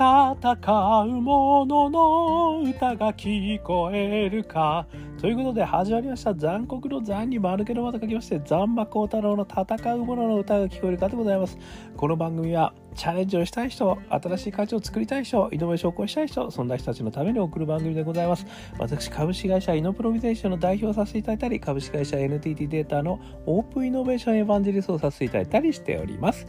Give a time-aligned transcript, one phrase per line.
[0.00, 4.86] 戦う者の歌が聞こえるか。
[5.20, 6.34] ということで始まりました。
[6.34, 11.58] 残酷の残に丸けのまた書きまして残馬幸太郎の戦う者の歌が聞こえるかでございます。
[11.98, 18.46] この番組はチャレンジをしたい人新しい価値を作りたい人イノベーションを起こしたい人そんな人たちのために送る番組でございます。
[18.78, 26.46] 私株式会社イノプロビゼーションの代表をさせていただいたり株式会社 NTT データのオープンイノベーションエヴァンジェリストをさせていただいたりしております。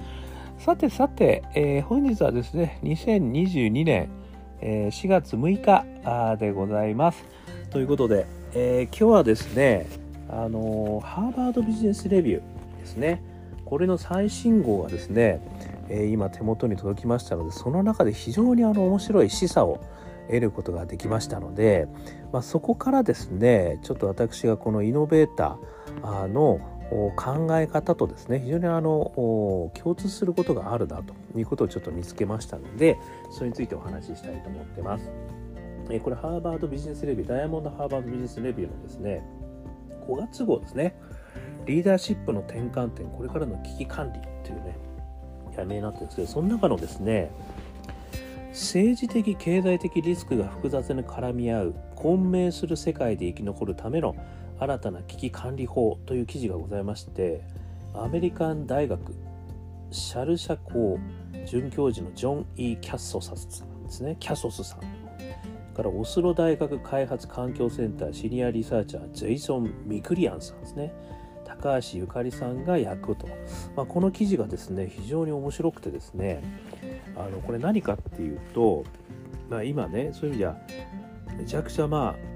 [0.63, 4.09] さてさて、えー、本日はですね、2022年、
[4.61, 7.25] え、4月6日でございます。
[7.71, 9.87] ということで、えー、今日はですね、
[10.29, 13.23] あのハーバードビジネスレビューですね。
[13.65, 15.41] これの最新号がですね、
[15.89, 19.79] え今手元に届きましたので、その中で非常にあの面白い示唆を
[20.27, 21.87] 得ることができましたので、
[22.31, 26.59] まあ、そこからですね、ちょっと私がこのイノベーターの
[27.15, 32.97] 考え方とですね非常にあの共通することがあるなということをちょっと見つけましたので
[33.31, 35.09] それについてお話ししたいと思ってます。
[36.03, 39.23] これハーバードビジネスレビューダイヤモンドハーバードビジネスレビューのですね
[40.07, 40.95] 5月号ですね
[41.65, 44.77] リーダーシップの転換点これからの危機管理というね
[45.55, 47.31] 題名になってるんですけどその中のですね
[48.49, 54.15] 政治的経済的リスクが複雑に絡み合う混迷する世界で生き残るための
[54.61, 57.41] 新たな危機管理法という記事がございまして
[57.95, 59.15] アメリカン大学
[59.89, 60.99] シャルシャ校
[61.47, 64.15] 准教授のジョン・イー・キャッソスさんですね。
[64.19, 64.81] キャソスさん
[65.75, 70.93] からオスロ大学開発環境センターシニアリサーチャージェイソン・ミクリアンさんですね。
[71.43, 73.27] 高橋ゆかりさんが役と、
[73.75, 76.43] まあ、この記事がですね非常に面白くてですね
[77.15, 78.83] あのこれ何かっていうと、
[79.49, 80.57] まあ、今ねそういう意味じゃ
[81.37, 82.30] めちゃくちゃまあ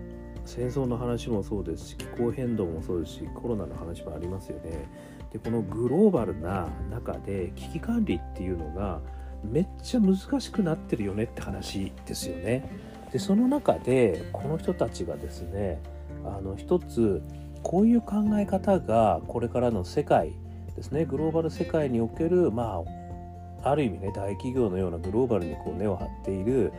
[0.45, 4.87] 戦争の話もそうですし気候変動もそうですしコロナの話もありますよね。
[5.31, 9.02] でこのグローバルな中で危機管理っていうのが
[9.43, 12.69] めっちゃ難しくなってるよねって話ですよね。
[13.11, 15.81] でその中でこの人たちがですね
[16.23, 17.21] あの一つ
[17.64, 20.33] こういう考え方がこれからの世界
[20.75, 22.83] ですねグローバル世界におけるま
[23.64, 26.71] あある意味ね大企業のようなグローバルにこう根を張っている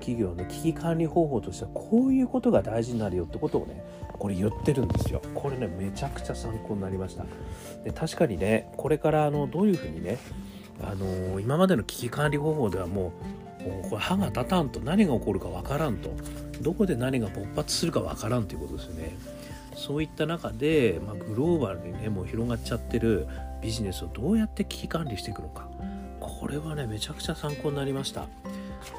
[0.00, 3.84] 企業の危機管理方法としてはこういうことが大事になるよってことをね
[4.18, 5.20] これ言ってるんですよ。
[5.34, 7.24] これねめちゃくちゃ参考になりました。
[7.84, 10.18] で確かにねこれからあのどういうふうにね
[10.82, 13.12] あの今までの危機管理方法ではも
[13.62, 16.10] うもうこれ歯が立たんと何が起こるかわからんと
[16.60, 19.16] どこで何が勃発するかわからんということですよね。
[19.74, 23.26] そういった中で、まあ、グローバルにねもう広がっちゃってる
[23.60, 25.68] ビジネスをどうやって危機管理していくのか。
[26.20, 28.26] これはねめちゃくちゃ参考になりました。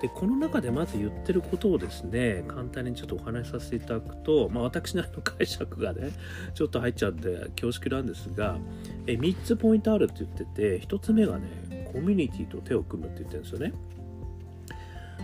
[0.01, 6.11] でこの中でまず言ってることをですね簡単にちょっとお話しさせていただくと、まあ、私なりの解釈がね
[6.53, 8.57] ちょっと入っちゃって恐縮なんですが
[9.07, 13.73] え3つポイントあるって言ってて1つ目がねコミュニティと手を組むって言ってるんですよね。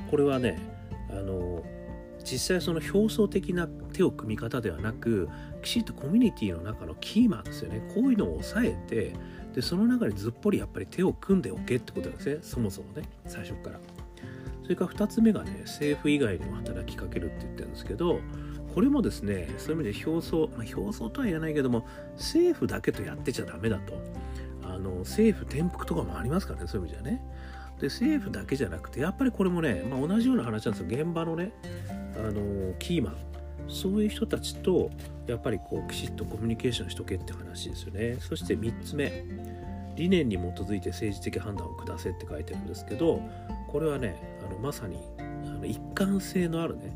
[0.10, 0.60] これはね
[1.10, 1.64] あの
[2.24, 5.28] 実際その表層的な手を組み方ではなく
[5.64, 7.82] きちっとコミュニティの中のキーマンですよね。
[7.94, 9.14] こういうのを抑えて
[9.54, 12.38] でその中にずっぽりやっぱり手を組んでおけってことなんですね。
[12.42, 13.80] そもそもね最初から。
[14.72, 18.22] それから2つ目がね政府以外にも働きかけるって言ってるんですけど
[18.74, 23.94] これもですねそういう意味で表層、まあ、表層とは言えないけども政府だけとやってちゃダメだと。
[24.64, 27.22] あの政府転覆とかもありますからねそういう意味じゃね。
[27.82, 31.04] で政府だけじゃなくてやっぱりこれもね、まあ、同じような話なんですよ。
[31.04, 31.52] 現場のね
[32.16, 33.16] あのキーマン。
[33.68, 34.90] そういう人たちと
[35.28, 38.16] やっぱりこうきちっとコミュニケーションしとけって話ですよね。
[38.22, 39.26] そして3つ目。
[39.96, 43.22] 理念に基づいて政治的判断を下せって書いてるんですけど
[43.72, 46.96] これはねあのまさにあの一貫性のあるね、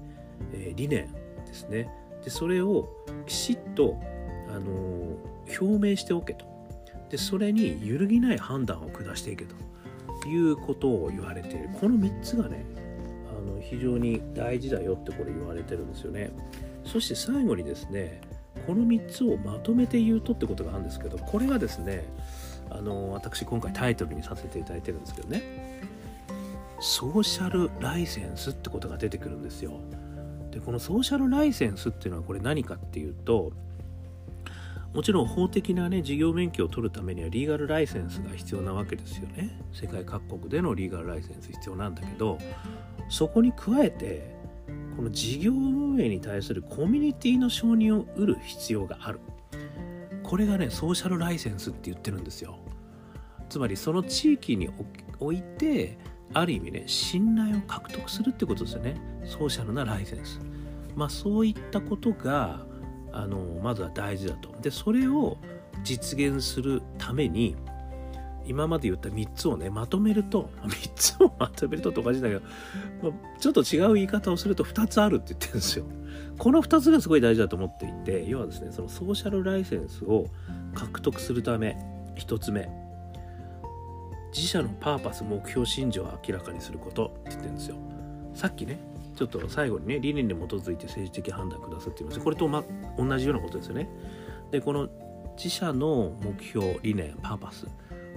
[0.53, 1.11] えー、理念
[1.45, 1.89] ですね。
[2.23, 2.89] でそれを
[3.25, 3.99] きちっと、
[4.49, 6.45] あのー、表明しておけと。
[7.09, 9.55] でそれに揺るぎない判断を下していけと。
[10.27, 11.69] いうことを言われている。
[11.79, 12.65] この3つがね
[13.29, 16.31] あの非常に大事だよってこれ言われてるんですよね。
[16.83, 18.21] そして最後にですね
[18.65, 22.05] この3つをまとめて言うとってことがあるんですけどこれがですね
[22.69, 25.41] あの私今回タイトルにさせていただいてるんですけどね。
[26.85, 29.81] ソーシャルライセンスってことが出てくるんですよ。
[30.51, 33.51] でこのソーシャルライセンスっていうのはこれ何かっていうと
[34.93, 39.59] もちろん法的なね事業免許を取るためにはリーガルライセンスが必要なわけですよね。
[39.73, 42.37] 世界各国でのリーガルライセンス必要なんだけど
[43.09, 44.35] そこに加えて
[44.95, 49.19] この事業運営に対するコミュニティの承認を得る必要がある。
[50.21, 52.59] これがねソーシャルライセンスって言ってるんですよ。
[53.49, 54.69] つまりその地域に
[55.19, 55.97] おいて
[56.33, 58.95] ある意味ね信頼を獲得するってことですよね。
[59.25, 60.39] ソーシャルなライセンス。
[60.95, 62.65] まあそういったことが
[63.11, 64.53] あのまずは大事だと。
[64.61, 65.37] でそれを
[65.83, 67.55] 実現するために
[68.45, 72.41] 今まで言った3つをねまとめると3つを まとめるととおかしいんだけど、
[73.01, 75.85] まあ、ちょっと違う言い方をすると2つあるって言ってるんですよ。
[76.37, 80.27] この2つがすごい大事だと思っていて要はですねそのソーシャルライセンスを
[80.73, 81.77] 獲得するため
[82.17, 82.84] 1つ目。
[84.35, 87.77] 自社のパーパス目標信条を明らかにすることって言ってるんですよ。
[88.33, 88.79] さっきね
[89.15, 92.19] ちょっと最後にね理念に基づいて政治的判断くださっています。
[92.19, 92.65] これと、ま、
[92.97, 93.89] 同じようなことですよね。
[94.51, 94.89] でこの
[95.37, 97.65] 自社の目標理念パーパス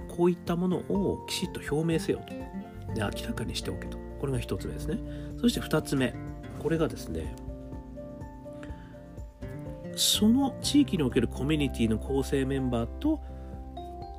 [0.09, 2.35] こういったものをきちっと表明せよと。
[2.95, 3.97] で明らかにしておけと。
[4.21, 4.99] これが1つ目ですね。
[5.41, 6.13] そして2つ目。
[6.59, 7.37] これがですね
[9.95, 13.21] その地域におけるコミュニティの構成メンバーと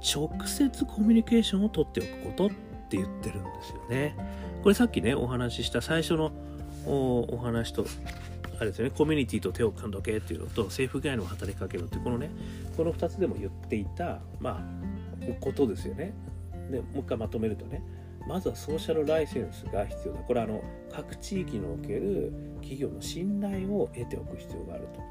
[0.02, 2.50] 直接コミュニケーションをとっておくことっ
[2.90, 4.16] て言ってるんですよね。
[4.64, 6.32] これさっきねお話しした最初の
[6.86, 7.86] お話と
[8.60, 12.30] あれですよねコミュニティと手を組んどけっていうのと政府外の働きかけろってこのね
[12.76, 16.14] この2つでも言っていたまあことですよね。
[16.70, 17.82] でもう一回まとめるとね
[18.28, 20.62] まずはソーシャルライセンスが必要だこれはあの
[20.92, 25.02] 各地域における企業の信頼を得ておく必要があると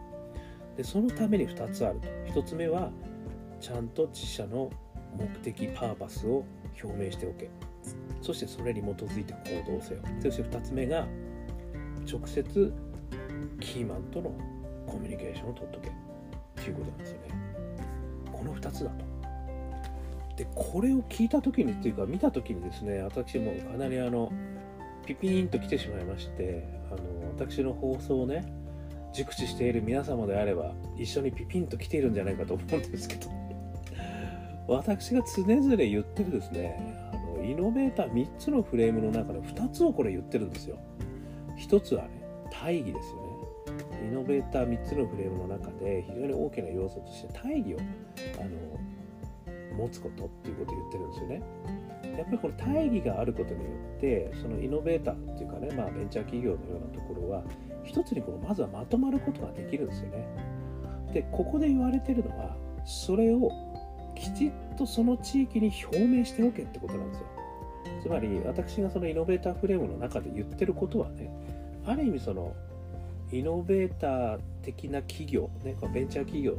[0.77, 2.91] でそのために2つあると1つ目は
[3.61, 4.71] ちゃんと自社の
[5.17, 6.45] 目的パーパスを
[6.83, 7.51] 表明しておけ。
[8.21, 10.01] そしてそれに基づいて行動せよ。
[10.21, 11.07] そして2つ目が
[12.11, 12.73] 直接
[13.61, 14.33] キーマンとの
[14.87, 15.89] コミュニケーションを取っとけ。
[15.89, 15.93] っ
[16.65, 17.29] ていうことなんですよね。
[18.33, 19.09] この2つだと。
[20.37, 24.33] でこれを聞いた時にっていうか見た時にですね私もかなりあの
[25.05, 26.63] ピピーンと来てしまいまして
[26.93, 27.01] あの
[27.37, 28.47] 私の放送をね
[29.13, 33.48] 熟知している皆様であれば一緒にピピンと来ているんじゃないかと思うんですけど。
[34.69, 40.79] 私が常々言ってるですねあのイノベーター3つのフレームの中の2つをこれ言ってるんですよ。
[41.59, 42.23] 1つはね
[42.53, 43.29] 大義ですよね。
[44.09, 47.79] イノベーター3つのフレームの中で非常に大きな要素として大義を
[48.41, 51.43] あの持つことっていうことを言ってるんですよね。
[52.19, 57.43] やっぱりこの大義があることによってそのイノベーターっていうかね、まあ、ベンチャー企業のようなところは
[57.85, 60.27] 一つにこのまずはまとまることができるんですよね。
[61.15, 63.51] でここで言われてるのはそれを
[64.19, 67.27] きちっとその地域に表明しておけってことなんですよ。
[68.03, 71.31] つまり私がそのイノベーターフレームの中で言ってることはね
[71.85, 72.55] ある意味その
[73.33, 76.59] イノベーター的な企業、ね、ベンチャー企業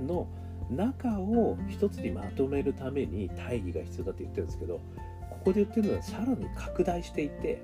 [0.00, 0.26] の
[0.70, 4.80] 中を一つにまとめるために大義が必要だって言ってるんですけど
[5.30, 7.62] ここで言ってるのはさらに拡大していて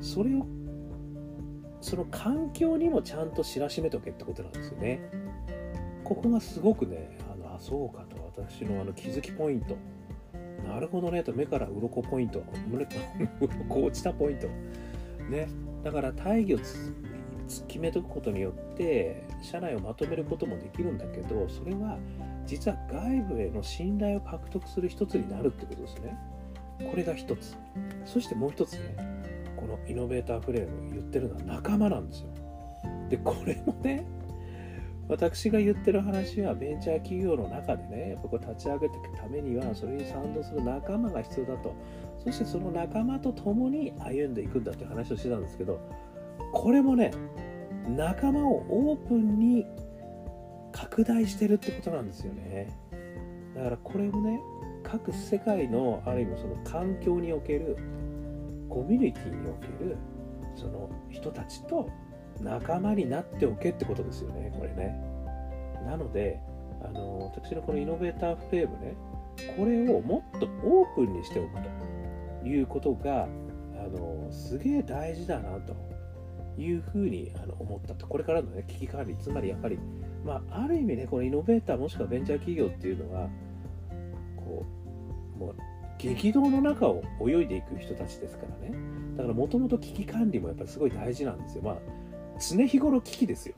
[0.00, 0.46] それを
[1.80, 5.00] その環境にもちゃんと知らしめとけってことなんですよね。
[6.04, 9.76] ここがすごくね、あのあそうかと私のあの気づきポイント。
[10.66, 12.42] なるほどねと目から鱗ポイント。
[12.68, 12.86] 胸
[13.40, 14.48] 鱗落ちたポイント。
[15.28, 15.48] ね。
[15.82, 16.64] だから大義を
[17.66, 21.98] 決めとくことによって社内をまとめることもできるんだけどそれは
[22.46, 26.16] 実は外部への信頼を獲得する一つになるってことですね。
[26.90, 27.56] これが一つ。
[28.04, 28.96] そしてもう一つね、
[29.56, 32.28] このイノベーターフレーム言ってるのは仲間なんですよ。
[33.08, 34.06] で、これもね、
[35.10, 41.74] 私が言ってる話はベンチャー企業の中でね、やっぱこう立ち上げていくためには、それに賛同する仲間が必要だと。
[42.24, 45.80] そしてその仲間と共に歩んでいくんだって話をしてたんですけど、
[46.52, 47.10] これもね、
[47.88, 49.66] 仲間をオープンに
[50.70, 52.68] 拡大してるってことなんですよね。
[53.56, 54.40] だからこれをね、
[54.84, 57.76] 各世界のある意味その環境における
[58.68, 59.96] コミュニティにおける
[60.54, 61.90] その人たちと
[62.42, 64.98] 仲間になっておけってことですよねこれね。
[65.86, 66.40] なので
[66.82, 68.94] あの私のこのイノベーターフレームね
[69.56, 71.56] これをもっとオープンにしておく
[72.42, 73.28] ということがあ
[73.88, 75.74] のすげえ大事だなと
[76.58, 78.06] いうふうにあの思ったと。
[78.06, 79.78] これからの、ね、危機管理つまりやっぱり、
[80.24, 83.28] まあ、ある意味ねこのイノベーターもしくはベンチャー企業っていうのは
[84.36, 84.66] こ
[85.36, 85.56] うもう
[85.98, 88.74] 激動の中を泳いでいく人たちですからね。
[89.16, 91.62] だからもともと危機管理もやっぱりすごい大事なんですよ。
[91.62, 91.99] まあ
[92.40, 93.54] 常日頃危機ですよ。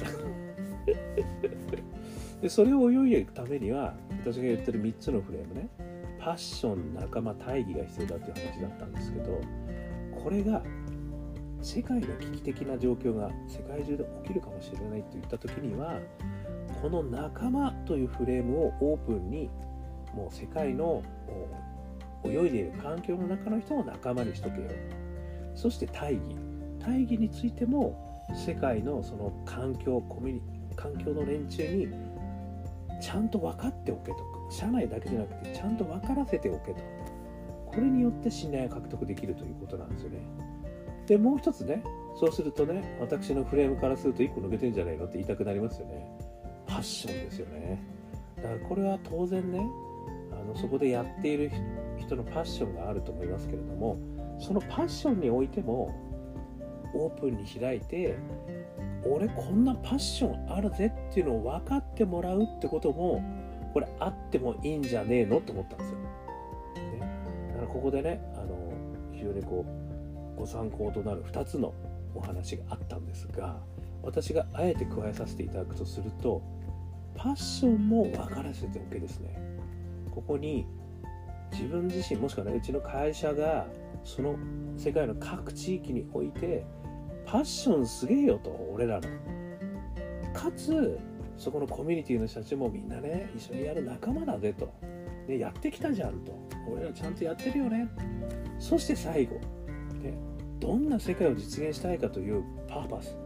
[2.42, 5.68] でそれを泳いでいくためには私が言ってる3つのフレームね
[6.18, 9.40] パッション仲間大義が必要だっていう話だったんですけど
[10.22, 10.62] これが
[11.62, 16.00] 世界の危機的な状況が世界中で起きるかもしれないといった時には
[16.80, 19.48] この仲間というフレームをオープンに
[20.12, 21.02] もう世界の
[22.24, 24.68] 泳いでいる環境の中の人を仲間にしとけよ。
[25.54, 26.22] そして大義。
[26.80, 30.42] 大義についても世界のその環境コミュニ
[30.76, 31.88] 環境の連中に
[33.00, 34.32] ちゃんと分かっておけと。
[34.50, 36.80] 社内だけじゃなくてちゃんと分からせておけと。
[37.66, 40.18] これによって信頼を獲得できるということなんですよね。
[41.06, 41.82] でもう一つね
[42.20, 46.06] そうするとね私のフレームからすると1個抜けてんじゃないのって言いたくなりますよね。
[46.66, 47.82] パッションですよね。
[48.36, 49.66] だからこれは当然ね
[50.30, 51.50] あのそこでやっている
[51.98, 53.98] 人のパッションがあると思いますけれども
[54.38, 55.94] そのパッションにおいても
[56.94, 58.16] オープンに開いて
[59.04, 63.22] 俺こんなパッションあるぜっていうのを分かってもらうってことも
[63.72, 65.98] これあってもいいんじゃねえのと思ったんですよ。
[65.98, 67.00] ね、
[67.48, 68.72] だからここでねあの
[69.12, 69.64] 非常にこ
[70.36, 71.74] うご参考となる2つの
[72.14, 73.60] お話があったんですが
[74.02, 76.42] 私があえて加えさせていただくとすると
[77.14, 79.36] パッションも分からせておけですね
[80.14, 80.66] ここに
[81.52, 83.66] 自分自身もしくはねうちの会社が
[84.04, 84.36] その
[84.76, 86.64] 世界の各地域において
[87.32, 89.08] パッションすげえよと俺らの。
[90.34, 91.00] かつ
[91.38, 94.70] そこのコミュニティの人たちもみんなね一緒にやる仲間だぜと、
[95.26, 96.38] ね、やってきたじゃんと。
[96.70, 97.88] 俺らちゃんとやってるよね。
[98.58, 99.36] そして最後、
[100.02, 100.12] ね、
[100.60, 103.16] どんな世界を実現したいかというパーパス。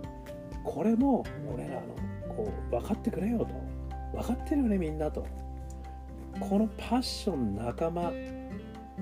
[0.62, 1.96] これも俺らの
[2.28, 3.46] こう分かってくれよと。
[4.16, 5.26] 分かってるよねみんなと。
[6.38, 8.12] このパッション仲間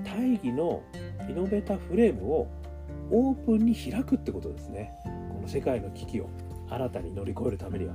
[0.03, 0.81] 大義の
[1.29, 2.47] イノベータフレームを
[3.11, 4.93] オープンに開くってことですね。
[5.03, 6.29] この世界の危機を
[6.69, 7.93] 新たに乗り越えるためには。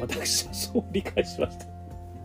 [0.00, 1.66] 私はそう理解しました。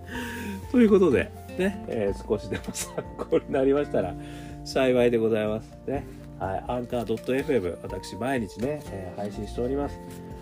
[0.71, 4.15] ということでね、えー、少しでも参考になりましたら
[4.63, 5.77] 幸いでございます。
[5.87, 6.05] ね。
[6.39, 9.97] はい、アンカー .fm 私毎日ね、えー、配信しております、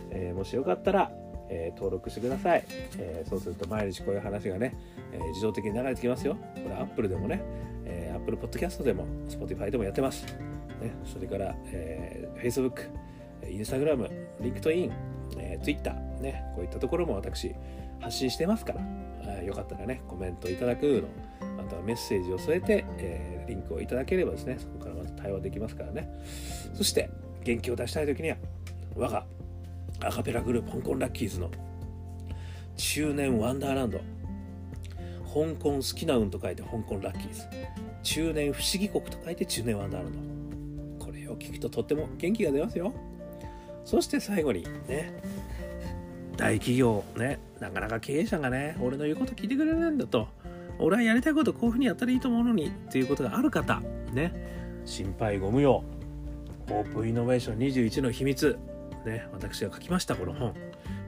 [0.09, 1.11] えー、もしよかったら
[1.51, 2.63] え、登録してください、
[2.97, 4.73] え、そうすると毎日こういう話がね、
[5.11, 6.35] え、自動的に流れてきますよ。
[6.55, 7.43] これ Apple でもね、
[8.21, 10.25] Apple Podcast でも Spotify でもやってます、
[10.81, 12.89] ね、それから、え Facebook、
[13.43, 14.09] Instagram、
[14.39, 14.91] LinkedIn、
[15.37, 17.53] え Twitter、ね、こういったところも私
[17.99, 18.81] 発信してますから、
[19.41, 21.05] えよかったらねコメントいただく
[21.45, 26.09] のあとはメッセージを添えて、えリンクをいただければですねそこからまた対話できますからね。
[26.73, 27.09] そして
[27.43, 28.37] 元気を出したい時には
[28.95, 29.25] 我が
[30.03, 31.51] アカペラグループ香港ラッキーズの
[32.77, 33.99] 中年ワンダーランド。
[35.33, 37.43] 香港好きな運と書いて香港ラッキーズ。
[38.03, 42.93] 中年不思議国と書いて中年ワンダーランドこれを聞くととっても元気が出ますよ。
[43.85, 45.21] そして最後にね
[46.37, 50.27] 大企業ねなかなか経営者がね俺の言うこと聞いてくれないんだと。
[50.79, 53.81] 俺はやりたいことこういうふうにやったらいいと思うのにっていうことがある方
[54.13, 55.83] ね心配ご無用。
[56.69, 58.57] オープンイノベーション21の秘密。
[59.05, 60.53] ね、私が書きましたこの本。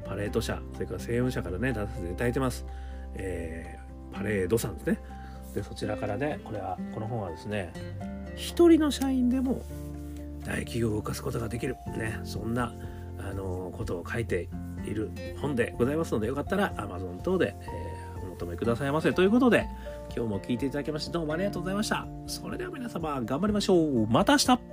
[0.06, 2.66] パレード社それから政務社からね出させていただいてます、
[3.16, 5.00] えー、パレードさんですね。
[5.54, 7.72] でそちらからねこれはこの本はですね
[8.36, 9.62] 一人の社員でも
[10.46, 11.76] 大企業を動かすことができる。
[11.98, 12.74] ねそんな
[13.20, 14.50] あのことを書いて
[14.86, 19.14] いる本でございますのでよかったら Amazon 等で、えー、お求めくださいませ。
[19.14, 19.66] ということで
[20.16, 22.06] 今日も聞いていただきましてどうもありがとうございました。
[22.28, 24.08] それでは皆様頑張りましょう。
[24.08, 24.73] また明日。